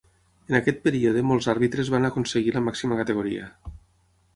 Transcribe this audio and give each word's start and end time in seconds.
En 0.53 0.57
aquest 0.59 0.79
període 0.87 1.23
molts 1.33 1.49
àrbitres 1.55 1.95
van 1.97 2.11
aconseguir 2.11 2.59
la 2.59 2.67
màxima 2.71 3.03
categoria. 3.05 3.51